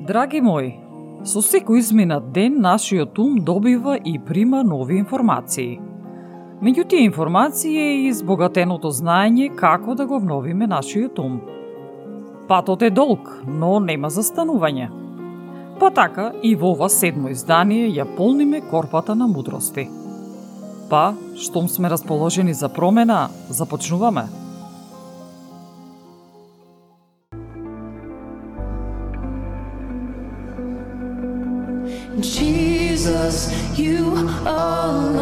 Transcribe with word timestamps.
Драги 0.00 0.40
мои, 0.40 0.70
со 1.28 1.42
секој 1.44 1.82
изминат 1.82 2.30
ден 2.32 2.54
нашиот 2.64 3.18
ум 3.20 3.34
добива 3.44 3.98
и 4.00 4.14
прима 4.18 4.62
нови 4.64 4.96
информации. 4.96 5.76
Меѓу 6.64 6.86
тие 6.88 7.04
информации 7.04 7.76
е 7.76 7.90
и 7.98 8.06
избогатеното 8.08 8.88
знаење 8.88 9.50
како 9.56 9.94
да 9.94 10.06
го 10.06 10.16
обновиме 10.16 10.66
нашиот 10.72 11.20
ум. 11.20 11.36
Патот 12.48 12.82
е 12.82 12.90
долг, 12.90 13.28
но 13.44 13.76
нема 13.80 14.08
застанување. 14.08 14.88
Па 15.80 15.92
така 15.92 16.32
и 16.42 16.54
во 16.56 16.72
ова 16.72 16.88
седмо 16.88 17.28
издание 17.28 17.92
ја 17.92 18.08
полниме 18.16 18.64
корпата 18.70 19.14
на 19.14 19.28
мудрости. 19.28 19.88
Па, 20.88 21.12
штом 21.36 21.68
сме 21.68 21.90
расположени 21.90 22.54
за 22.54 22.72
промена, 22.72 23.28
започнуваме. 23.50 24.24
all 34.46 35.19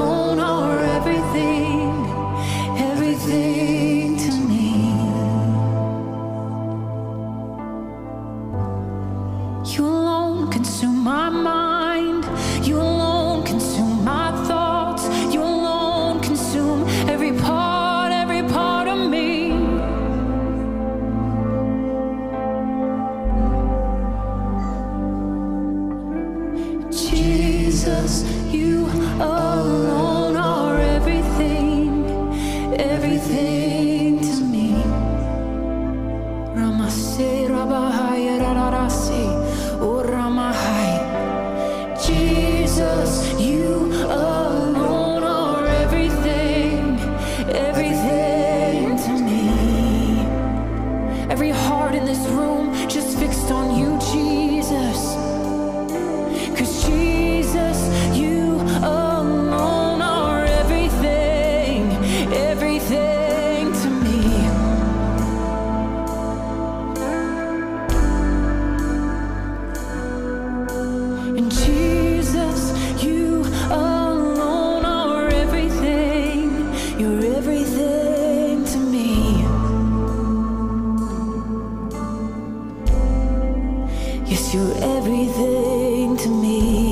you're 84.54 84.72
everything 84.78 86.16
to 86.16 86.28
me. 86.28 86.87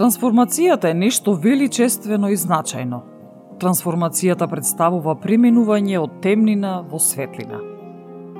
Трансформацијата 0.00 0.88
е 0.88 0.94
нешто 0.96 1.34
величествено 1.36 2.30
и 2.32 2.36
значајно. 2.40 3.02
Трансформацијата 3.60 4.46
представува 4.48 5.12
преминување 5.20 5.98
од 6.00 6.14
темнина 6.24 6.78
во 6.88 6.96
светлина. 6.96 7.60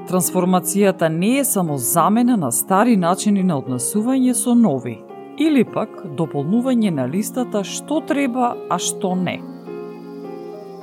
Трансформацијата 0.09 1.13
не 1.13 1.35
е 1.43 1.45
само 1.45 1.77
замена 1.77 2.39
на 2.41 2.49
стари 2.51 2.97
начини 2.97 3.45
на 3.45 3.61
однесување 3.61 4.33
со 4.33 4.57
нови, 4.57 4.97
или 5.37 5.69
пак 5.77 6.01
дополнување 6.17 6.97
на 6.97 7.05
листата 7.05 7.61
што 7.61 8.01
треба, 8.09 8.55
а 8.71 8.81
што 8.81 9.13
не. 9.15 9.43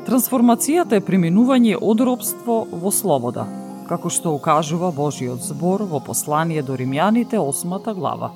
Трансформацијата 0.06 1.02
е 1.02 1.08
преминување 1.10 1.80
од 1.82 2.06
робство 2.06 2.68
во 2.72 2.94
слобода, 2.94 3.50
како 3.90 4.14
што 4.14 4.38
укажува 4.38 4.94
Божиот 4.94 5.42
збор 5.42 5.90
во 5.90 6.06
послание 6.06 6.62
до 6.62 6.78
Римјаните 6.78 7.42
8 7.42 7.96
глава 7.98 8.36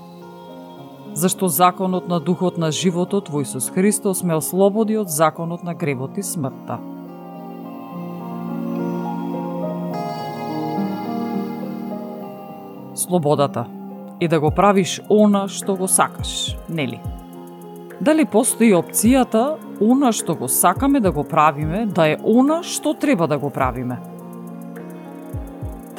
зашто 1.14 1.48
законот 1.48 2.08
на 2.08 2.20
духот 2.20 2.58
на 2.58 2.72
животот 2.72 3.30
во 3.30 3.42
Исус 3.42 3.70
Христос 3.70 4.24
ме 4.24 4.36
ослободи 4.36 4.98
од 4.98 5.10
законот 5.10 5.64
на 5.64 5.74
гревот 5.74 6.18
и 6.18 6.24
смртта. 6.24 6.80
Слободата 12.96 13.66
е 14.20 14.28
да 14.28 14.40
го 14.40 14.52
правиш 14.52 15.02
она 15.10 15.48
што 15.48 15.76
го 15.76 15.88
сакаш, 15.88 16.56
нели? 16.70 17.02
Дали 18.02 18.26
постои 18.26 18.74
опцијата 18.74 19.58
она 19.82 20.12
што 20.12 20.36
го 20.36 20.48
сакаме 20.48 21.00
да 21.00 21.12
го 21.12 21.24
правиме, 21.24 21.86
да 21.86 22.08
е 22.08 22.18
она 22.24 22.64
што 22.64 22.94
треба 22.94 23.28
да 23.28 23.38
го 23.38 23.50
правиме? 23.50 24.11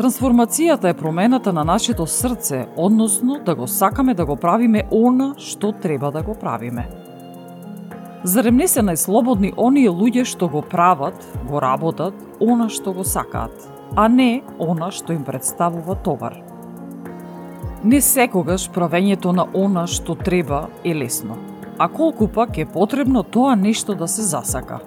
Трансформацијата 0.03 0.89
е 0.91 0.95
промената 0.99 1.53
на 1.53 1.63
нашето 1.65 2.07
срце, 2.07 2.67
односно 2.77 3.39
да 3.47 3.55
го 3.55 3.67
сакаме 3.67 4.15
да 4.15 4.25
го 4.27 4.35
правиме 4.37 4.83
она 4.91 5.35
што 5.39 5.71
треба 5.73 6.11
да 6.11 6.23
го 6.23 6.35
правиме. 6.35 6.89
Зарем 8.25 8.57
не 8.57 8.67
се 8.67 8.83
најслободни 8.83 9.53
оние 9.57 9.93
луѓе 9.95 10.25
што 10.27 10.49
го 10.49 10.63
прават, 10.63 11.15
го 11.47 11.61
работат, 11.63 12.15
она 12.41 12.67
што 12.69 12.91
го 12.93 13.05
сакаат, 13.05 13.55
а 13.95 14.09
не 14.09 14.43
она 14.59 14.91
што 14.91 15.13
им 15.13 15.23
представува 15.23 15.95
товар. 15.95 16.35
Не 17.85 18.01
секогаш 18.01 18.67
правењето 18.75 19.31
на 19.31 19.47
она 19.55 19.87
што 19.87 20.19
треба 20.19 20.67
е 20.83 20.97
лесно, 20.99 21.39
а 21.79 21.87
колку 21.87 22.27
пак 22.27 22.59
е 22.59 22.67
потребно 22.67 23.23
тоа 23.23 23.55
нешто 23.55 23.95
да 23.95 24.09
се 24.09 24.27
засака. 24.27 24.83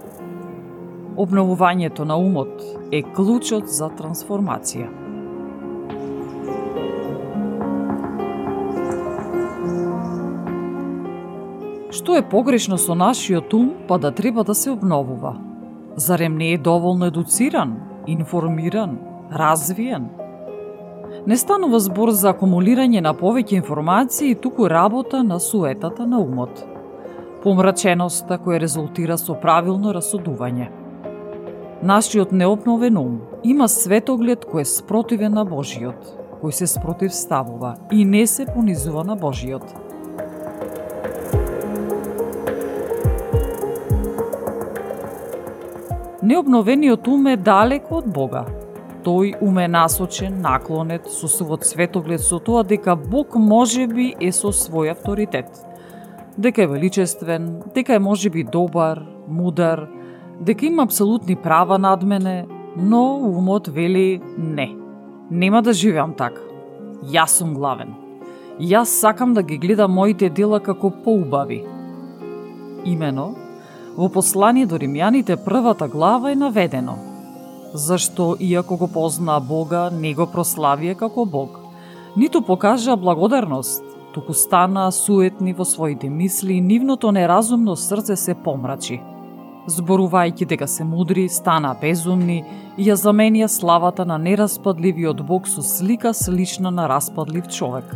Обновувањето 1.15 2.03
на 2.03 2.19
умот 2.19 2.59
е 2.91 2.99
клучот 3.15 3.71
за 3.71 3.87
трансформација. 3.87 5.04
Што 12.05 12.19
е 12.19 12.21
погрешно 12.21 12.77
со 12.77 12.93
нашиот 12.93 13.53
ум, 13.57 13.69
па 13.89 13.97
да 13.97 14.11
треба 14.13 14.43
да 14.45 14.53
се 14.53 14.69
обновува? 14.69 15.31
Зарем 15.97 16.35
не 16.37 16.51
е 16.53 16.57
доволно 16.57 17.05
едуциран, 17.09 17.71
информиран, 18.05 18.99
развиен? 19.33 20.05
Не 21.25 21.37
станува 21.37 21.79
збор 21.79 22.11
за 22.13 22.35
акумулирање 22.35 23.01
на 23.01 23.15
повеќе 23.17 23.57
информации, 23.57 24.35
туку 24.35 24.69
работа 24.69 25.23
на 25.23 25.39
суетата 25.39 26.05
на 26.05 26.19
умот. 26.21 26.61
помраченоста 27.43 28.37
која 28.37 28.59
резултира 28.61 29.17
со 29.17 29.33
правилно 29.33 29.93
расудување. 29.93 30.69
Нашиот 31.81 32.31
необновен 32.31 32.97
ум 32.97 33.17
има 33.43 33.67
светоглед 33.67 34.45
кој 34.45 34.61
е 34.61 34.65
спротивен 34.65 35.33
на 35.33 35.45
Божиот, 35.45 36.13
кој 36.43 36.51
се 36.51 36.67
спротивставува 36.67 37.75
и 37.91 38.05
не 38.05 38.27
се 38.27 38.45
понизува 38.45 39.03
на 39.03 39.15
Божиот. 39.15 39.84
Необновениот 46.25 47.07
ум 47.07 47.27
е 47.29 47.37
далеко 47.37 47.99
од 47.99 48.05
Бога. 48.09 48.39
Тој 49.05 49.35
ум 49.45 49.59
е 49.61 49.67
насочен, 49.69 50.39
наклонет, 50.41 51.05
со 51.05 51.27
свот 51.29 51.67
светоглед 51.69 52.23
со 52.25 52.39
тоа 52.41 52.63
дека 52.65 52.95
Бог 52.97 53.35
може 53.37 53.85
би 53.85 54.07
е 54.17 54.31
со 54.33 54.49
свој 54.49 54.95
авторитет. 54.95 55.45
Дека 56.37 56.63
е 56.63 56.71
величествен, 56.71 57.61
дека 57.75 57.93
е 57.93 58.01
може 58.01 58.33
би 58.33 58.41
добар, 58.41 59.03
мудар, 59.27 59.85
дека 60.41 60.65
има 60.65 60.89
апсолутни 60.89 61.35
права 61.35 61.77
над 61.77 62.03
мене, 62.03 62.47
но 62.75 63.03
умот 63.21 63.67
вели 63.67 64.21
не. 64.37 64.73
Нема 65.29 65.61
да 65.61 65.73
живеам 65.73 66.17
така. 66.17 66.41
Јас 67.05 67.37
сум 67.37 67.53
главен. 67.53 67.93
Јас 68.57 68.97
сакам 68.97 69.37
да 69.37 69.43
ги 69.43 69.61
гледам 69.61 69.93
моите 69.93 70.29
дела 70.29 70.59
како 70.59 70.89
поубави. 70.89 71.61
Имено, 72.85 73.35
во 73.97 74.09
послание 74.09 74.65
до 74.65 74.77
римјаните 74.81 75.37
првата 75.45 75.87
глава 75.87 76.31
е 76.31 76.35
наведено. 76.35 76.97
Зашто, 77.73 78.35
иако 78.39 78.77
го 78.77 78.87
познаа 78.87 79.39
Бога, 79.39 79.89
не 79.91 80.13
го 80.13 80.27
прославија 80.27 80.95
како 80.95 81.25
Бог. 81.25 81.59
Ниту 82.17 82.41
покажа 82.41 82.95
благодарност, 82.95 83.83
туку 84.13 84.33
стана 84.33 84.91
суетни 84.91 85.53
во 85.53 85.65
своите 85.65 86.09
мисли 86.09 86.53
и 86.53 86.61
нивното 86.61 87.11
неразумно 87.11 87.75
срце 87.75 88.15
се 88.15 88.35
помрачи 88.35 89.01
зборувајќи 89.67 90.45
дека 90.45 90.67
се 90.67 90.85
мудри, 90.85 91.27
стана 91.29 91.73
безумни 91.81 92.43
и 92.77 92.89
ја 92.89 92.97
заменија 92.99 93.47
славата 93.49 94.05
на 94.05 94.17
нераспадливиот 94.21 95.23
Бог 95.25 95.47
со 95.47 95.61
слика 95.61 96.13
слична 96.13 96.71
на 96.71 96.87
распадлив 96.89 97.47
човек, 97.47 97.95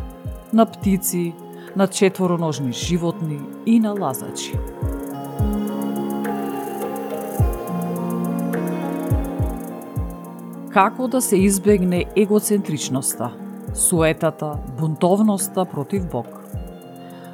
на 0.53 0.65
птици, 0.65 1.33
на 1.75 1.87
четвороножни 1.87 2.73
животни 2.73 3.39
и 3.65 3.79
на 3.79 3.93
лазачи. 3.93 4.57
Како 10.69 11.07
да 11.07 11.21
се 11.21 11.37
избегне 11.37 12.05
егоцентричноста, 12.15 13.31
суетата, 13.73 14.53
бунтовноста 14.79 15.65
против 15.65 16.05
Бог? 16.11 16.27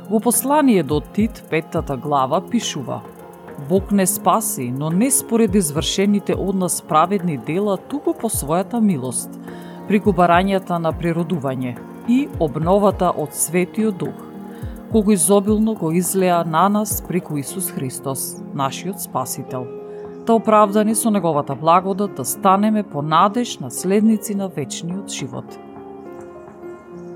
Во 0.10 0.20
послание 0.20 0.84
до 0.84 1.02
Тит, 1.02 1.44
петтата 1.50 1.98
глава, 1.98 2.42
пишува– 2.42 3.02
Бог 3.70 3.92
не 3.92 4.06
спаси, 4.06 4.74
но 4.78 4.90
не 4.90 5.12
според 5.12 5.56
извршените 5.56 6.36
од 6.36 6.56
нас 6.56 6.82
праведни 6.82 7.38
дела, 7.38 7.78
туку 7.78 8.14
по 8.14 8.30
својата 8.30 8.82
милост, 8.82 9.32
прикубарањата 9.88 10.78
на 10.80 10.92
природување 10.92 11.76
и 12.08 12.28
обновата 12.40 13.14
од 13.16 13.34
Светиот 13.34 13.98
Дух, 13.98 14.20
кога 14.92 15.14
изобилно 15.14 15.74
го 15.74 15.92
излеа 15.92 16.44
на 16.44 16.70
нас 16.70 17.02
преку 17.08 17.38
Исус 17.38 17.72
Христос, 17.72 18.36
нашиот 18.54 19.02
Спасител, 19.02 19.66
да 20.26 20.34
оправдани 20.34 20.96
со 20.96 21.12
Неговата 21.12 21.56
благодат 21.56 22.16
да 22.16 22.26
станеме 22.26 22.84
по 22.84 23.02
надеж 23.02 23.60
наследници 23.60 24.36
на 24.36 24.48
вечниот 24.48 25.12
живот. 25.12 25.60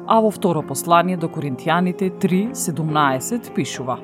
А 0.07 0.21
во 0.21 0.31
второ 0.31 0.61
послание 0.61 1.17
до 1.17 1.27
Коринтијаните 1.27 2.11
3.17 2.11 3.53
пишува 3.53 3.99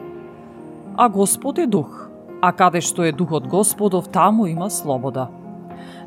А 0.98 1.10
Господ 1.10 1.58
е 1.58 1.68
Дух, 1.68 2.10
а 2.42 2.52
каде 2.52 2.82
што 2.82 3.04
е 3.04 3.12
Духот 3.12 3.48
Господов, 3.48 4.08
таму 4.10 4.46
има 4.46 4.70
слобода. 4.70 5.28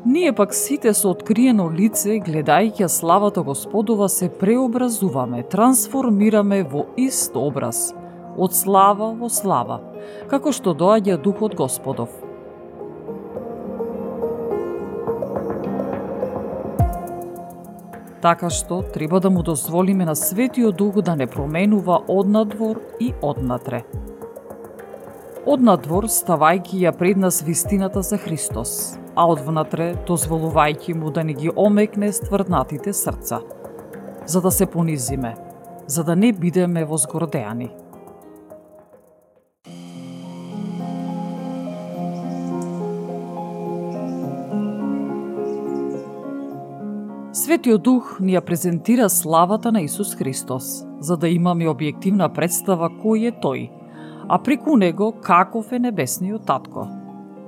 Ние 0.05 0.31
пак 0.31 0.53
сите 0.53 0.93
со 0.93 1.11
откриено 1.11 1.69
лице, 1.71 2.19
гледајќи 2.19 2.87
славата 2.87 3.43
Господова, 3.43 4.07
се 4.09 4.29
преобразуваме, 4.29 5.43
трансформираме 5.43 6.63
во 6.63 6.85
ист 6.97 7.35
образ, 7.35 7.93
од 8.37 8.55
слава 8.55 9.11
во 9.19 9.29
слава, 9.29 9.81
како 10.31 10.51
што 10.51 10.71
доаѓа 10.71 11.19
Духот 11.21 11.55
Господов. 11.55 12.28
Така 18.21 18.49
што 18.49 18.81
треба 18.93 19.19
да 19.19 19.29
му 19.29 19.43
дозволиме 19.43 20.05
на 20.05 20.15
Светиот 20.15 20.75
Дух 20.75 21.01
да 21.01 21.15
не 21.15 21.27
променува 21.27 22.01
однадвор 22.07 22.81
и 22.99 23.13
однатре 23.21 23.83
однадвор 25.49 26.05
ставајќи 26.11 26.83
ја 26.83 26.91
пред 26.93 27.17
нас 27.17 27.41
вистината 27.41 28.01
за 28.05 28.17
Христос, 28.21 28.97
а 29.15 29.25
одвнатре 29.25 29.95
дозволувајќи 30.07 30.93
му 30.93 31.09
да 31.11 31.23
ни 31.23 31.33
ги 31.33 31.49
омекне 31.55 32.11
стврднатите 32.13 32.93
срца, 32.93 33.39
за 34.25 34.41
да 34.41 34.51
се 34.51 34.65
понизиме, 34.65 35.35
за 35.87 36.03
да 36.03 36.15
не 36.15 36.31
бидеме 36.33 36.85
возгордеани. 36.85 37.71
Светиот 47.49 47.81
Дух 47.81 48.09
ни 48.21 48.35
ја 48.35 48.43
презентира 48.45 49.07
славата 49.09 49.71
на 49.73 49.81
Исус 49.81 50.11
Христос, 50.15 50.83
за 51.01 51.15
да 51.17 51.29
имаме 51.33 51.65
објективна 51.65 52.27
представа 52.29 52.91
кој 52.93 53.23
е 53.25 53.31
Тој– 53.41 53.63
а 54.29 54.37
преку 54.37 54.75
него 54.77 55.07
каков 55.21 55.71
е 55.73 55.79
небесниот 55.79 56.45
татко. 56.45 56.83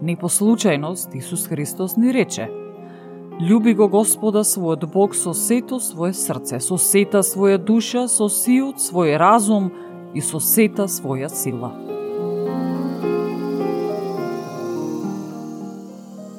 Не 0.01 0.15
по 0.15 0.25
случајност 0.25 1.13
Исус 1.13 1.45
Христос 1.47 1.97
ни 1.97 2.13
рече 2.13 2.49
Люби 3.49 3.75
го 3.75 3.87
Господа 3.89 4.41
својот 4.41 4.87
Бог 4.89 5.13
со 5.15 5.35
сето 5.37 5.79
свое 5.79 6.13
срце, 6.13 6.57
со 6.59 6.77
сета 6.77 7.21
своја 7.21 7.61
душа, 7.61 8.07
со 8.07 8.25
сиот 8.25 8.81
свој 8.81 9.19
разум 9.21 9.69
и 10.15 10.21
со 10.21 10.39
сета 10.39 10.89
своја 10.89 11.29
сила. 11.29 11.69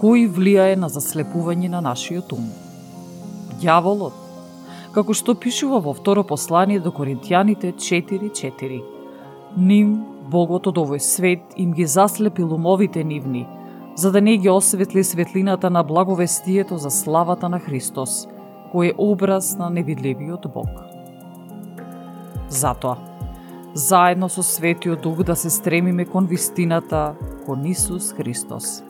Кој 0.03 0.26
влијае 0.26 0.75
на 0.75 0.91
заслепување 0.91 1.70
на 1.70 1.81
нашиот 1.81 2.32
ум? 2.32 2.50
Дјаволот, 3.62 4.14
како 4.95 5.14
што 5.14 5.37
пишува 5.38 5.78
во 5.85 5.95
второ 5.95 6.25
послание 6.26 6.81
до 6.83 6.90
Коринтијаните 6.90 7.71
4.4. 7.78 8.81
Ним 9.57 9.92
Богот 10.33 10.66
од 10.66 10.81
овој 10.83 10.99
свет 10.99 11.54
им 11.57 11.73
ги 11.76 11.87
заслепил 11.87 12.54
умовите 12.54 13.04
нивни, 13.04 13.47
за 13.95 14.11
да 14.11 14.21
не 14.21 14.37
ги 14.37 14.50
осветли 14.50 15.04
светлината 15.04 15.71
на 15.71 15.83
благовестието 15.83 16.78
за 16.78 16.90
славата 16.90 17.49
на 17.49 17.61
Христос, 17.61 18.26
кој 18.75 18.90
е 18.90 18.99
образ 18.99 19.54
на 19.59 19.71
невидливиот 19.71 20.49
Бог. 20.54 20.71
Затоа, 22.49 22.97
заедно 23.75 24.28
со 24.28 24.42
Светиот 24.42 25.02
Дух 25.02 25.23
да 25.23 25.37
се 25.37 25.50
стремиме 25.50 26.04
кон 26.04 26.26
вистината, 26.26 27.14
кон 27.47 27.64
Исус 27.66 28.12
Христос. 28.12 28.83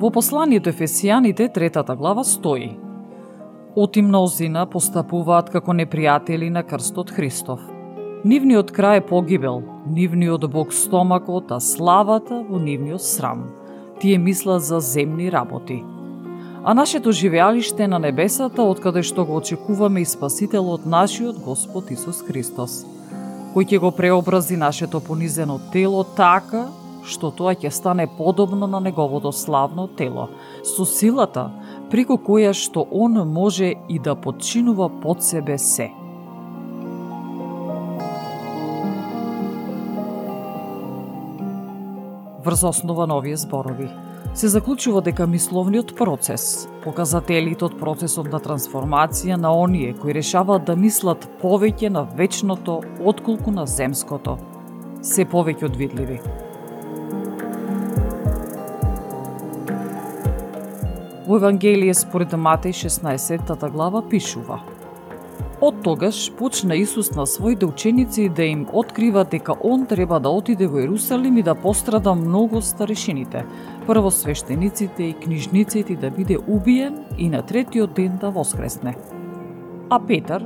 Во 0.00 0.08
посланието 0.08 0.70
Ефесијаните, 0.72 1.50
третата 1.52 1.92
глава, 1.96 2.22
стои 2.24 2.70
Оти 3.76 4.00
мнозина 4.02 4.62
постапуваат 4.66 5.50
како 5.52 5.74
непријатели 5.76 6.48
на 6.48 6.62
крстот 6.64 7.12
Христов. 7.12 7.60
Нивниот 8.24 8.72
крај 8.72 9.02
е 9.02 9.04
погибел, 9.10 9.60
нивниот 9.92 10.46
Бог 10.54 10.72
стомакот, 10.72 11.52
а 11.52 11.60
славата 11.60 12.40
во 12.48 12.56
нивниот 12.56 13.04
срам. 13.04 13.44
Тие 14.00 14.16
мислат 14.18 14.64
за 14.64 14.80
земни 14.80 15.28
работи. 15.32 15.82
А 16.64 16.74
нашето 16.74 17.12
живеалиште 17.12 17.88
на 17.88 17.98
небесата, 17.98 18.62
откаде 18.62 19.02
што 19.02 19.28
го 19.28 19.36
очекуваме 19.36 20.00
и 20.00 20.08
Спасителот 20.08 20.86
нашиот 20.86 21.44
Господ 21.44 21.92
Исус 21.92 22.24
Христос, 22.24 22.86
кој 23.52 23.68
ќе 23.68 23.78
го 23.84 23.92
преобрази 23.92 24.56
нашето 24.56 25.00
понизено 25.00 25.60
тело 25.72 26.04
така 26.04 26.70
што 27.04 27.30
тоа 27.30 27.54
ќе 27.54 27.70
стане 27.70 28.06
подобно 28.18 28.66
на 28.66 28.80
неговото 28.80 29.32
славно 29.32 29.86
тело, 29.86 30.28
со 30.64 30.84
силата 30.84 31.50
преку 31.90 32.18
која 32.18 32.52
што 32.52 32.86
он 32.90 33.18
може 33.32 33.74
и 33.88 33.98
да 33.98 34.14
подчинува 34.14 34.88
под 35.02 35.22
себе 35.22 35.58
се. 35.58 35.90
Врз 42.44 42.62
основа 42.64 43.06
на 43.06 43.16
овие 43.16 43.36
зборови, 43.36 43.88
се 44.34 44.48
заклучува 44.48 45.02
дека 45.02 45.26
мисловниот 45.26 45.92
процес, 45.98 46.68
показателите 46.84 47.66
од 47.66 47.74
процесот 47.80 48.30
на 48.32 48.40
трансформација 48.40 49.36
на 49.36 49.50
оние 49.52 49.92
кои 49.98 50.14
решаваат 50.14 50.64
да 50.68 50.76
мислат 50.76 51.26
повеќе 51.42 51.90
на 51.90 52.04
вечното 52.16 52.80
отколку 53.04 53.50
на 53.50 53.66
земското, 53.66 54.38
се 55.02 55.26
повеќе 55.26 55.68
одвидливи. 55.68 56.20
Во 61.30 61.36
Евангелие 61.36 61.94
според 61.94 62.32
Матеј 62.32 62.72
16 62.74 63.70
глава 63.70 64.02
пишува– 64.02 64.56
Од 65.60 65.76
тогаш 65.84 66.32
почна 66.34 66.74
Исус 66.74 67.10
на 67.14 67.26
своите 67.26 67.66
ученици 67.66 68.28
да 68.28 68.42
им 68.42 68.66
открива 68.72 69.24
дека 69.24 69.54
он 69.62 69.86
треба 69.86 70.18
да 70.20 70.28
отиде 70.28 70.66
во 70.66 70.82
Ерусалим 70.82 71.36
и 71.36 71.42
да 71.42 71.54
пострада 71.54 72.14
многу 72.14 72.60
старешините, 72.60 73.44
прво 73.86 74.10
свештениците 74.10 75.02
и 75.04 75.12
книжниците 75.12 75.96
да 75.96 76.10
биде 76.10 76.38
убиен 76.48 76.98
и 77.18 77.28
на 77.28 77.42
третиот 77.42 77.94
ден 77.94 78.18
да 78.20 78.30
воскресне. 78.30 78.96
А 79.90 80.00
Петар, 80.00 80.42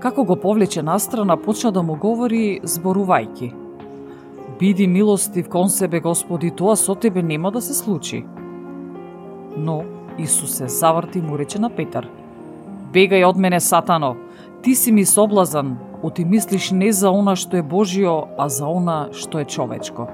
како 0.00 0.24
го 0.24 0.36
повлече 0.36 0.82
настрана, 0.82 1.36
почна 1.36 1.72
да 1.72 1.82
му 1.82 1.96
говори 1.96 2.60
зборувајки. 2.60 3.54
Биди 4.60 4.86
милостив 4.86 5.48
кон 5.48 5.70
себе, 5.70 6.00
Господи, 6.00 6.50
тоа 6.50 6.76
со 6.76 6.94
тебе 6.94 7.22
нема 7.22 7.50
да 7.50 7.62
се 7.62 7.74
случи. 7.74 8.26
Но 9.56 9.97
Исус 10.18 10.50
се 10.50 10.68
заврти 10.68 11.18
и 11.18 11.22
му 11.22 11.38
рече 11.38 11.58
на 11.58 11.70
Петар, 11.70 12.08
Бегај 12.92 13.26
од 13.28 13.36
мене, 13.36 13.60
Сатано, 13.60 14.16
Ти 14.62 14.74
си 14.74 14.92
ми 14.92 15.04
соблазан, 15.04 15.76
оти 16.02 16.24
мислиш 16.24 16.70
не 16.70 16.92
за 16.92 17.10
она 17.10 17.36
што 17.36 17.56
е 17.56 17.62
Божио, 17.62 18.26
а 18.38 18.48
за 18.48 18.66
она 18.66 19.08
што 19.12 19.38
е 19.38 19.44
човечко. 19.44 20.08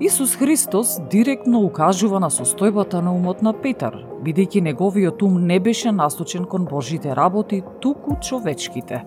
Исус 0.00 0.34
Христос 0.34 0.98
директно 1.10 1.60
укажува 1.62 2.18
на 2.18 2.30
состојбата 2.30 2.98
на 2.98 3.14
умот 3.14 3.42
на 3.42 3.52
Петар, 3.54 3.94
бидејќи 4.24 4.60
неговиот 4.60 5.22
ум 5.22 5.38
не 5.46 5.60
беше 5.60 5.92
насочен 5.92 6.44
кон 6.44 6.64
Божите 6.66 7.14
работи, 7.16 7.62
туку 7.80 8.16
човечките. 8.18 9.04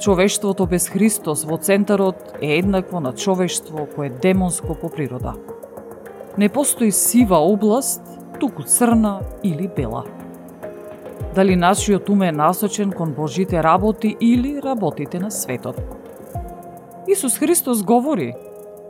Човештвото 0.00 0.66
без 0.66 0.88
Христос 0.88 1.44
во 1.44 1.56
центарот 1.56 2.38
е 2.42 2.58
еднакво 2.58 3.00
на 3.00 3.12
човештво 3.12 3.86
кое 3.94 4.06
е 4.06 4.10
демонско 4.10 4.74
по 4.74 4.88
природа 4.88 5.34
не 6.38 6.48
постои 6.48 6.92
сива 6.92 7.36
област, 7.36 8.02
туку 8.40 8.62
црна 8.62 9.20
или 9.44 9.70
бела. 9.76 10.04
Дали 11.34 11.56
нашиот 11.56 12.08
ум 12.08 12.22
е 12.22 12.32
насочен 12.32 12.92
кон 12.92 13.12
Божите 13.12 13.62
работи 13.62 14.16
или 14.20 14.62
работите 14.62 15.18
на 15.18 15.30
светот? 15.30 15.80
Исус 17.08 17.38
Христос 17.38 17.82
говори, 17.82 18.34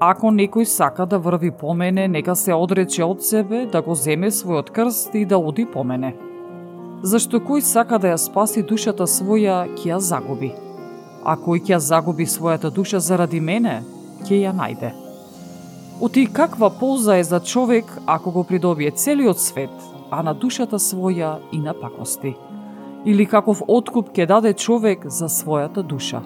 ако 0.01 0.27
некој 0.31 0.65
сака 0.65 1.07
да 1.07 1.19
врви 1.19 1.51
по 1.51 1.75
мене, 1.75 2.09
нека 2.09 2.37
се 2.37 2.55
одрече 2.55 3.05
од 3.05 3.25
себе, 3.25 3.67
да 3.67 3.83
го 3.83 3.95
земе 3.95 4.31
својот 4.31 4.71
крст 4.71 5.15
и 5.15 5.25
да 5.25 5.39
оди 5.39 5.67
по 5.67 5.85
мене. 5.85 6.15
Зашто 7.03 7.41
кој 7.41 7.61
сака 7.61 7.99
да 7.99 8.13
ја 8.13 8.19
спаси 8.19 8.63
душата 8.63 9.07
своја, 9.07 9.65
ќе 9.75 9.97
ја 9.97 9.99
загуби. 9.99 10.53
А 11.29 11.35
кој 11.37 11.61
ќе 11.61 11.77
загуби 11.85 12.25
својата 12.25 12.71
душа 12.73 12.99
заради 13.05 13.41
мене, 13.41 13.83
ќе 14.25 14.39
ја 14.47 14.55
најде. 14.57 14.95
Оти 16.01 16.25
каква 16.33 16.71
полза 16.71 17.19
е 17.21 17.25
за 17.25 17.41
човек 17.41 17.85
ако 18.07 18.31
го 18.33 18.45
придобие 18.45 18.91
целиот 18.91 19.41
свет, 19.41 19.75
а 20.11 20.23
на 20.23 20.33
душата 20.35 20.79
своја 20.79 21.37
и 21.53 21.61
на 21.61 21.75
пакости? 21.75 22.33
Или 23.05 23.27
каков 23.27 23.61
откуп 23.69 24.09
ќе 24.17 24.27
даде 24.27 24.55
човек 24.55 25.05
за 25.05 25.29
својата 25.29 25.83
душа? 25.83 26.23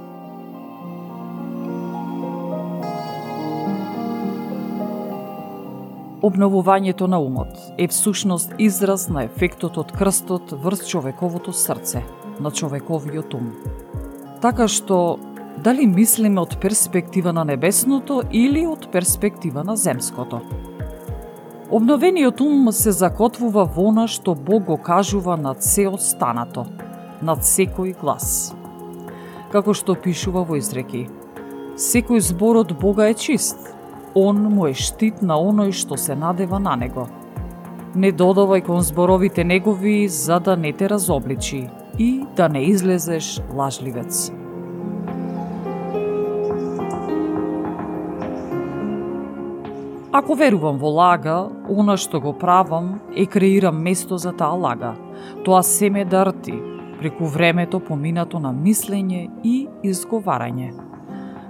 Обновувањето 6.23 7.11
на 7.11 7.19
умот 7.19 7.59
е 7.79 7.89
всушност 7.89 8.55
израз 8.59 9.09
на 9.09 9.25
ефектот 9.27 9.79
од 9.83 9.91
крстот 9.93 10.53
врз 10.53 10.87
човековото 10.87 11.53
срце, 11.53 12.05
на 12.39 12.51
човековиот 12.51 13.35
ум. 13.35 13.51
Така 14.43 14.67
што 14.67 15.21
дали 15.63 15.85
мислиме 15.87 16.41
од 16.43 16.57
перспектива 16.59 17.31
на 17.33 17.45
небесното 17.47 18.23
или 18.35 18.65
од 18.67 18.89
перспектива 18.91 19.63
на 19.63 19.77
земското. 19.77 20.41
Обновениот 21.71 22.41
ум 22.43 22.73
се 22.75 22.91
закотвува 22.91 23.63
во 23.65 23.85
она 23.93 24.09
што 24.11 24.35
Бог 24.35 24.65
го 24.67 24.77
кажува 24.77 25.37
над 25.39 25.63
се 25.63 25.87
останато, 25.87 26.65
над 27.23 27.47
секој 27.47 27.95
глас. 28.01 28.51
Како 29.53 29.75
што 29.79 29.95
пишува 29.95 30.43
во 30.49 30.59
изреки, 30.59 31.05
секој 31.79 32.19
збор 32.19 32.59
од 32.65 32.75
Бога 32.81 33.07
е 33.13 33.15
чист, 33.15 33.71
он 34.15 34.43
му 34.43 34.67
е 34.67 34.75
штит 34.75 35.23
на 35.23 35.39
оној 35.39 35.71
што 35.71 35.97
се 35.97 36.19
надева 36.19 36.59
на 36.59 36.75
него. 36.77 37.07
Не 37.95 38.11
додавај 38.11 38.67
кон 38.67 38.83
зборовите 38.83 39.45
негови 39.45 40.09
за 40.09 40.41
да 40.41 40.57
не 40.57 40.73
те 40.73 40.91
разобличи 40.91 41.69
и 41.99 42.25
да 42.37 42.49
не 42.49 42.63
излезеш 42.63 43.41
лажливец. 43.55 44.33
Ако 50.13 50.35
верувам 50.35 50.77
во 50.77 50.91
лага, 50.93 51.49
она 51.73 51.97
што 51.97 52.21
го 52.21 52.35
правам 52.37 53.01
е 53.17 53.25
креирам 53.25 53.79
место 53.81 54.19
за 54.21 54.35
таа 54.37 54.53
лага. 54.61 54.93
Тоа 55.45 55.63
семе 55.63 56.05
дарти, 56.05 56.53
преку 57.01 57.25
времето 57.25 57.81
поминато 57.81 58.39
на 58.39 58.53
мислење 58.53 59.31
и 59.43 59.69
изговарање. 59.83 60.69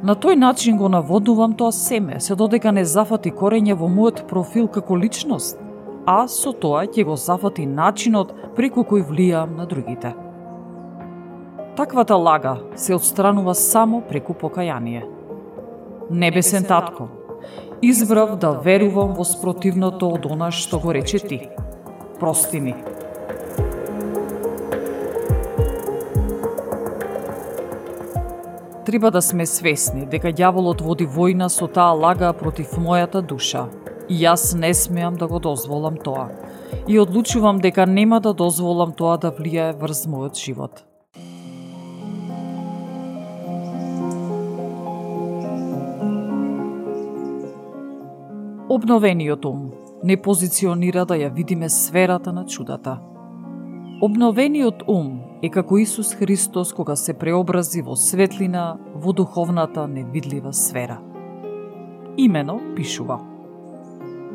На 0.02 0.14
тој 0.14 0.38
начин 0.38 0.78
го 0.78 0.88
наводувам 0.88 1.58
тоа 1.58 1.72
семе, 1.72 2.20
се 2.20 2.38
додека 2.38 2.72
не 2.72 2.84
зафати 2.84 3.34
корење 3.34 3.74
во 3.74 3.90
мојот 3.90 4.28
профил 4.30 4.68
како 4.68 4.94
личност, 4.94 5.58
а 6.06 6.28
со 6.28 6.52
тоа 6.52 6.86
ќе 6.86 7.02
го 7.02 7.16
зафати 7.16 7.66
начинот 7.66 8.30
преку 8.54 8.86
кој 8.86 9.02
влијам 9.10 9.56
на 9.58 9.66
другите. 9.66 10.14
Таквата 11.76 12.16
лага 12.16 12.56
се 12.76 12.94
отстранува 12.94 13.54
само 13.54 14.00
преку 14.00 14.34
покаяние. 14.34 15.06
Небесен 16.10 16.64
татко, 16.64 17.08
избрав 17.82 18.36
да 18.36 18.50
верувам 18.52 19.14
во 19.16 19.24
спротивното 19.24 20.10
од 20.12 20.28
она 20.28 20.50
што 20.52 20.76
го 20.78 20.92
рече 20.92 21.18
ти. 21.18 21.48
Прости 22.20 22.60
ми. 22.60 22.74
Треба 28.84 29.10
да 29.10 29.22
сме 29.22 29.46
свесни 29.46 30.04
дека 30.04 30.28
ѓаволот 30.28 30.84
води 30.84 31.08
војна 31.08 31.48
со 31.48 31.72
таа 31.72 31.96
лага 31.96 32.34
против 32.36 32.76
мојата 32.76 33.24
душа. 33.24 33.70
И 34.12 34.20
јас 34.20 34.52
не 34.52 34.74
смеам 34.74 35.16
да 35.16 35.26
го 35.26 35.40
дозволам 35.40 35.96
тоа. 35.96 36.28
И 36.86 37.00
одлучувам 37.00 37.64
дека 37.64 37.86
нема 37.86 38.20
да 38.20 38.34
дозволам 38.34 38.92
тоа 38.92 39.16
да 39.16 39.32
влијае 39.32 39.72
врз 39.72 40.04
мојот 40.04 40.36
живот. 40.36 40.91
Обновениот 48.72 49.44
ум 49.44 49.70
не 50.02 50.14
позиционира 50.16 51.02
да 51.04 51.18
ја 51.20 51.28
видиме 51.28 51.68
сферата 51.68 52.32
на 52.32 52.46
чудата. 52.46 52.94
Обновениот 54.00 54.86
ум 54.88 55.10
е 55.42 55.50
како 55.52 55.76
Исус 55.78 56.14
Христос 56.16 56.72
кога 56.72 56.96
се 56.96 57.12
преобрази 57.12 57.82
во 57.84 57.96
светлина 58.00 58.78
во 58.94 59.12
духовната 59.12 59.84
невидлива 59.88 60.54
сфера. 60.56 60.96
Имено 62.16 62.56
пишува. 62.76 63.20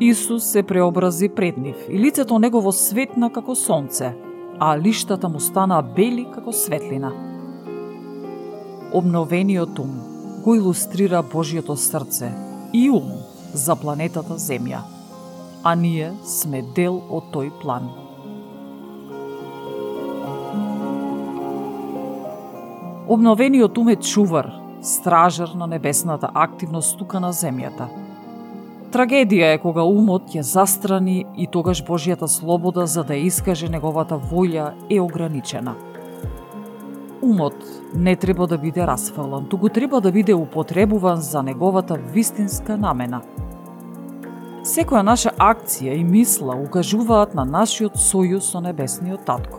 Исус 0.00 0.44
се 0.44 0.62
преобрази 0.62 1.28
пред 1.28 1.58
нив 1.58 1.88
и 1.90 1.98
лицето 1.98 2.38
негово 2.38 2.72
светна 2.72 3.32
како 3.32 3.58
сонце, 3.58 4.14
а 4.58 4.78
лиштата 4.78 5.28
му 5.28 5.40
стана 5.40 5.82
бели 5.82 6.28
како 6.34 6.52
светлина. 6.52 7.10
Обновениот 8.94 9.78
ум 9.78 9.98
го 10.44 10.54
илустрира 10.54 11.24
Божиото 11.32 11.76
срце 11.76 12.30
и 12.72 12.90
ум 12.90 13.17
за 13.52 13.76
планетата 13.76 14.38
Земја. 14.38 14.80
А 15.64 15.74
ние 15.74 16.12
сме 16.24 16.62
дел 16.62 17.00
од 17.10 17.32
тој 17.32 17.50
план. 17.60 17.88
Обновениот 23.08 23.78
ум 23.78 23.88
е 23.88 23.96
чувар, 23.96 24.52
стражар 24.82 25.48
на 25.56 25.66
небесната 25.66 26.30
активност 26.34 26.98
тука 26.98 27.20
на 27.20 27.32
земјата. 27.32 27.88
Трагедија 28.92 29.54
е 29.54 29.60
кога 29.60 29.82
умот 29.82 30.30
ја 30.32 30.40
застрани 30.40 31.24
и 31.36 31.46
тогаш 31.46 31.82
Божијата 31.84 32.26
слобода 32.26 32.86
за 32.86 33.04
да 33.04 33.16
искаже 33.16 33.68
неговата 33.68 34.16
волја 34.16 34.72
е 34.90 35.00
ограничена. 35.00 35.74
Умот 37.22 37.54
не 37.94 38.16
треба 38.16 38.46
да 38.46 38.58
биде 38.58 38.86
расфалан, 38.86 39.46
туку 39.46 39.68
треба 39.68 40.00
да 40.00 40.12
биде 40.12 40.34
употребуван 40.34 41.20
за 41.20 41.42
неговата 41.42 41.98
вистинска 42.14 42.76
намена. 42.76 43.22
Секоја 44.62 45.02
наша 45.02 45.30
акција 45.38 45.96
и 45.96 46.04
мисла 46.04 46.54
укажуваат 46.60 47.34
на 47.34 47.44
нашиот 47.44 47.96
сојуз 47.96 48.50
со 48.52 48.60
небесниот 48.60 49.24
татко 49.24 49.58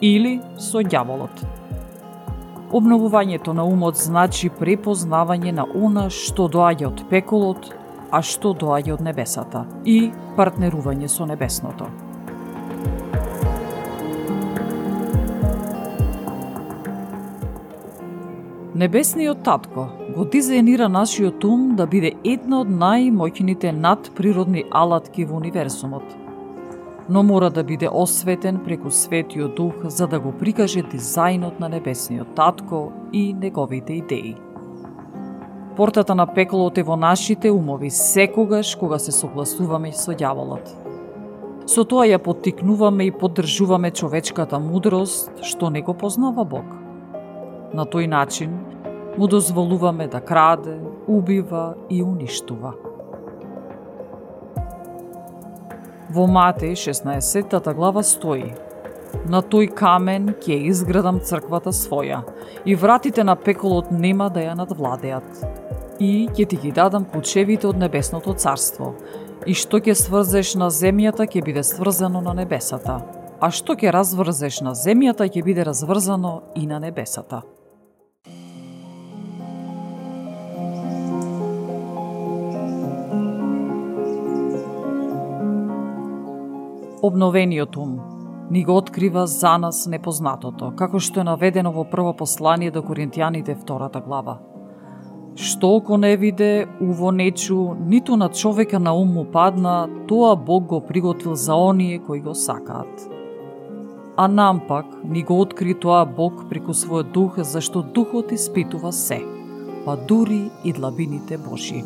или 0.00 0.40
со 0.58 0.82
ѓаволот. 0.84 1.42
Обновувањето 2.74 3.54
на 3.54 3.64
умот 3.64 3.96
значи 3.96 4.50
препознавање 4.50 5.52
на 5.52 5.64
она 5.64 6.08
што 6.10 6.48
доаѓа 6.48 6.86
од 6.92 7.04
пеколот, 7.10 7.70
а 8.10 8.22
што 8.22 8.52
доаѓа 8.54 8.98
од 8.98 9.04
небесата 9.06 9.64
и 9.84 10.12
партнерување 10.36 11.08
со 11.08 11.26
небесното. 11.26 11.88
Небесниот 18.74 19.44
татко 19.46 19.86
го 20.16 20.24
дизајнира 20.24 20.88
нашиот 20.90 21.44
ум 21.44 21.76
да 21.76 21.86
биде 21.86 22.12
една 22.24 22.60
од 22.64 22.68
најмоќните 22.68 23.72
надприродни 23.72 24.64
алатки 24.70 25.24
во 25.24 25.36
универсумот– 25.38 26.04
но 27.08 27.22
мора 27.22 27.50
да 27.50 27.64
биде 27.64 27.88
осветен 27.92 28.60
преку 28.64 28.90
Светиот 28.90 29.54
Дух 29.54 29.74
за 29.84 30.06
да 30.06 30.20
го 30.20 30.32
прикаже 30.32 30.82
дизајнот 30.82 31.60
на 31.60 31.68
Небесниот 31.68 32.34
Татко 32.34 32.92
и 33.12 33.34
неговите 33.34 33.92
идеи. 33.92 34.36
Портата 35.76 36.14
на 36.14 36.26
пеколот 36.26 36.78
е 36.78 36.82
во 36.82 36.96
нашите 36.96 37.50
умови 37.50 37.90
секогаш 37.90 38.74
кога 38.76 38.98
се 38.98 39.12
согласуваме 39.12 39.92
со 39.92 40.12
ѓаволот. 40.12 40.70
Со 41.66 41.84
тоа 41.84 42.06
ја 42.06 42.18
поттикнуваме 42.18 43.04
и 43.04 43.12
поддржуваме 43.12 43.90
човечката 43.90 44.58
мудрост 44.58 45.30
што 45.42 45.70
не 45.70 45.82
го 45.82 45.94
познава 45.94 46.44
Бог. 46.44 46.83
На 47.74 47.82
тој 47.82 48.06
начин 48.06 48.52
му 49.18 49.26
дозволуваме 49.26 50.06
да 50.06 50.20
краде, 50.20 50.76
убива 51.08 51.74
и 51.90 52.02
уништува. 52.02 52.70
Во 56.14 56.26
Матеј 56.30 56.76
16 56.78 57.74
глава 57.74 58.02
стои 58.02 58.52
На 59.26 59.40
тој 59.42 59.72
камен 59.74 60.28
ќе 60.38 60.58
изградам 60.70 61.18
црквата 61.18 61.72
своја 61.74 62.20
и 62.64 62.76
вратите 62.78 63.24
на 63.24 63.34
пеколот 63.34 63.90
нема 63.90 64.28
да 64.30 64.44
ја 64.44 64.54
надвладеат. 64.54 65.26
И 65.98 66.28
ќе 66.28 66.46
ти 66.48 66.56
ги 66.56 66.72
дадам 66.72 67.06
ключевите 67.10 67.66
од 67.66 67.78
небесното 67.78 68.34
царство. 68.34 68.92
И 69.46 69.54
што 69.54 69.80
ќе 69.82 69.96
сврзеш 69.98 70.54
на 70.62 70.70
земјата 70.70 71.26
ќе 71.26 71.42
биде 71.42 71.62
сврзано 71.62 72.22
на 72.22 72.34
небесата, 72.34 73.00
а 73.40 73.50
што 73.50 73.74
ќе 73.74 73.90
разврзеш 73.90 74.60
на 74.62 74.78
земјата 74.78 75.26
ќе 75.26 75.42
биде 75.42 75.66
разврзано 75.66 76.40
и 76.54 76.66
на 76.66 76.78
небесата. 76.78 77.42
Обновениот 87.04 87.76
ум 87.76 88.00
ни 88.50 88.64
го 88.64 88.76
открива 88.76 89.26
за 89.26 89.58
нас 89.58 89.82
непознатото, 89.92 90.70
како 90.76 91.00
што 91.06 91.20
е 91.20 91.24
наведено 91.28 91.72
во 91.72 91.82
прво 91.84 92.12
послание 92.16 92.70
до 92.72 92.80
Коринтијаните 92.80 93.56
втората 93.58 94.00
глава. 94.00 94.38
Што 95.36 95.74
око 95.76 95.98
не 96.00 96.14
виде, 96.16 96.64
уво 96.80 97.10
не 97.12 97.26
чу, 97.30 97.74
ниту 97.90 98.16
на 98.16 98.28
човека 98.28 98.80
на 98.80 98.94
ум 98.96 99.12
му 99.18 99.24
падна, 99.34 99.74
тоа 100.08 100.32
Бог 100.36 100.64
го 100.70 100.80
приготвил 100.80 101.34
за 101.34 101.54
оние 101.54 101.98
кои 101.98 102.20
го 102.20 102.34
сакаат. 102.34 103.08
А 104.16 104.28
нам 104.28 104.62
пак 104.68 104.86
ни 105.04 105.22
го 105.22 105.40
откри 105.40 105.74
тоа 105.74 106.06
Бог 106.06 106.48
преку 106.48 106.72
својот 106.72 107.12
дух, 107.12 107.36
зашто 107.42 107.82
духот 107.82 108.32
испитува 108.32 108.92
се, 108.92 109.20
па 109.84 109.96
дури 109.96 110.48
и 110.64 110.72
длабините 110.72 111.36
Божи. 111.36 111.84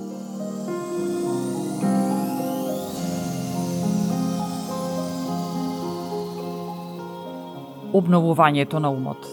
Обновувањето 7.93 8.79
на 8.79 8.91
умот. 8.91 9.27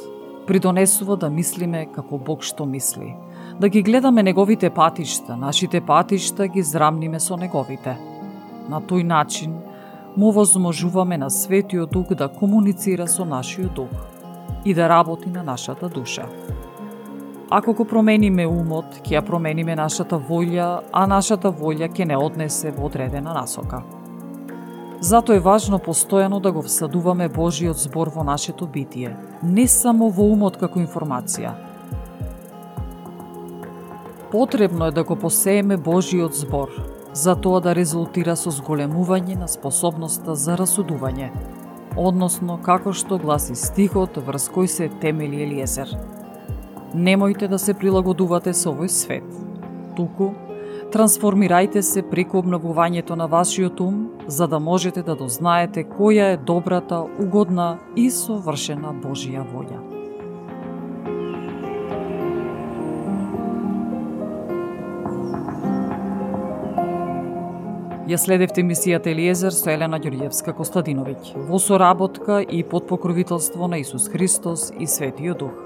Придонесува 0.48 1.16
да 1.16 1.30
мислиме 1.30 1.86
како 1.96 2.18
Бог 2.18 2.44
што 2.44 2.66
мисли, 2.66 3.16
да 3.60 3.70
ги 3.70 3.82
гледаме 3.82 4.24
неговите 4.24 4.70
патишта, 4.70 5.38
нашите 5.38 5.82
патишта 5.82 6.48
ги 6.48 6.64
зрамниме 6.64 7.20
со 7.20 7.38
неговите. 7.38 7.98
На 8.70 8.82
тој 8.82 9.04
начин 9.04 9.58
му 10.18 10.32
возможуваме 10.32 11.18
на 11.18 11.30
Светиот 11.30 11.92
Дух 11.92 12.14
да 12.14 12.28
комуницира 12.28 13.08
со 13.08 13.26
нашиот 13.26 13.74
дух 13.74 13.90
и 14.66 14.74
да 14.74 14.90
работи 14.90 15.30
на 15.30 15.44
нашата 15.44 15.90
душа. 15.90 16.26
Ако 17.50 17.74
го 17.74 17.86
промениме 17.86 18.48
умот, 18.48 19.02
ќе 19.06 19.20
ја 19.20 19.26
промениме 19.26 19.76
нашата 19.76 20.18
волја, 20.18 20.82
а 20.92 21.06
нашата 21.08 21.52
волја 21.52 21.92
ќе 21.94 22.06
не 22.06 22.18
однесе 22.18 22.72
во 22.72 22.88
одредена 22.90 23.34
насока. 23.34 23.84
Зато 25.00 25.34
е 25.34 25.40
важно 25.40 25.80
постојано 25.80 26.40
да 26.40 26.52
го 26.52 26.62
всадуваме 26.62 27.28
Божиот 27.30 27.78
збор 27.78 28.10
во 28.16 28.24
нашето 28.24 28.68
битие, 28.68 29.16
не 29.44 29.68
само 29.68 30.10
во 30.10 30.24
умот 30.32 30.58
како 30.58 30.80
информација. 30.80 31.52
Потребно 34.32 34.88
е 34.88 34.92
да 34.92 35.04
го 35.04 35.16
посееме 35.16 35.78
Божиот 35.78 36.36
збор, 36.36 36.72
за 37.14 37.36
тоа 37.36 37.60
да 37.62 37.76
резултира 37.76 38.36
со 38.36 38.52
зголемување 38.52 39.36
на 39.40 39.48
способноста 39.48 40.36
за 40.36 40.56
расудување, 40.56 41.30
односно 41.98 42.58
како 42.64 42.94
што 42.94 43.20
гласи 43.20 43.56
стихот 43.56 44.18
врз 44.18 44.50
кој 44.56 44.68
се 44.68 44.90
темели 45.02 45.44
Елиезер. 45.44 45.92
Немојте 46.96 47.48
да 47.48 47.60
се 47.60 47.74
прилагодувате 47.74 48.54
со 48.54 48.72
овој 48.72 48.88
свет, 48.88 49.28
туку 49.96 50.32
Трансформирајте 50.96 51.82
се 51.84 52.00
преку 52.08 52.38
обновувањето 52.40 53.18
на 53.20 53.26
вашиот 53.28 53.82
ум, 53.84 53.96
за 54.28 54.48
да 54.48 54.60
можете 54.64 55.02
да 55.04 55.16
дознаете 55.20 55.84
која 55.84 56.30
е 56.34 56.38
добрата, 56.38 57.02
угодна 57.20 57.66
и 58.00 58.06
совршена 58.10 58.94
Божија 59.04 59.44
волја. 59.44 59.82
Ја 68.08 68.18
следевте 68.18 68.64
мисијата 68.64 69.12
Елиезер 69.12 69.52
со 69.52 69.76
Елена 69.76 70.00
Ѓорѓевска 70.00 70.56
Костадиновиќ 70.56 71.36
во 71.52 71.60
соработка 71.60 72.40
и 72.40 72.64
под 72.64 72.88
покровителство 72.88 73.68
на 73.68 73.84
Исус 73.84 74.08
Христос 74.08 74.72
и 74.80 74.88
Светиот 74.88 75.44
Дух. 75.44 75.65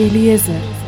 Eliezer 0.00 0.79